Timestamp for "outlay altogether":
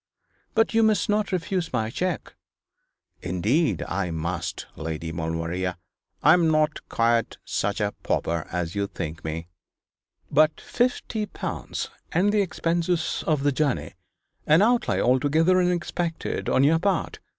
14.63-15.59